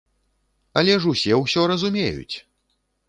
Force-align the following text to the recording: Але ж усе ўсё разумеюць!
Але 0.81 0.95
ж 1.03 1.11
усе 1.11 1.33
ўсё 1.43 1.61
разумеюць! 1.73 2.35